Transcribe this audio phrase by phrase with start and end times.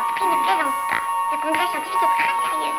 [0.00, 1.02] un ne plaisante pas.
[1.32, 2.74] Le congrès scientifique est très sérieux.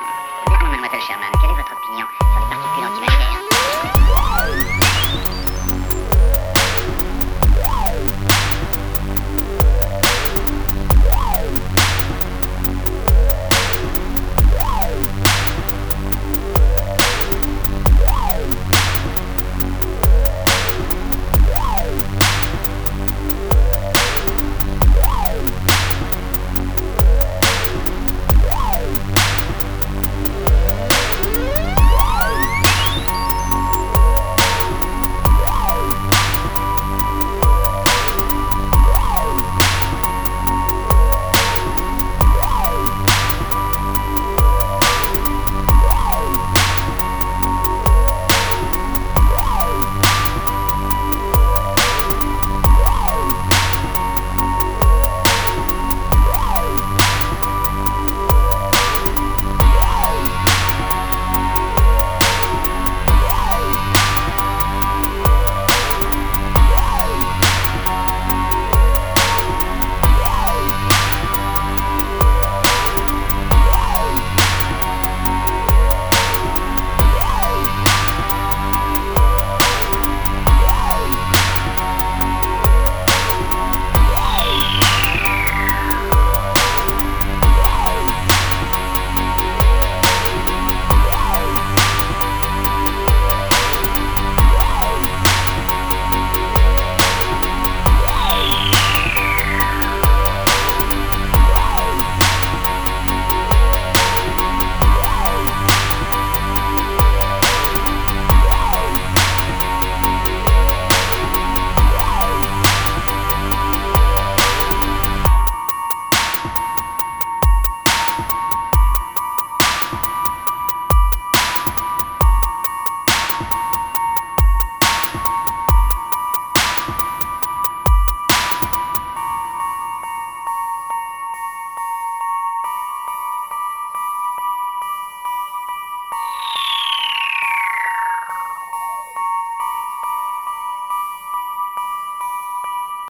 [0.71, 3.00] Mademoiselle Sherman, quelle est votre opinion sur les particules anti